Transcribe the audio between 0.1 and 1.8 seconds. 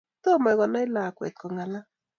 Tomo konai lakwe kungalal.